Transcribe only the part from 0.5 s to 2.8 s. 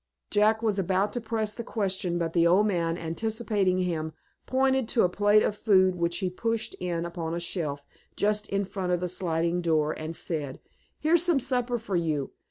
was about to press the question, but the old